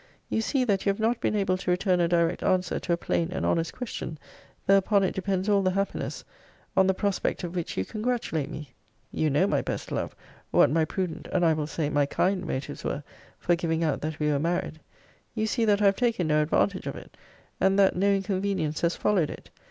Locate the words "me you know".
8.49-9.45